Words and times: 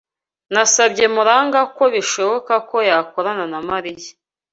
Nasabye 0.53 1.05
MuragwA 1.15 1.61
ko 1.75 1.83
bishoboka 1.93 2.53
ko 2.69 2.77
yakorana 2.89 3.45
na 3.53 3.59
Marina. 3.67 4.09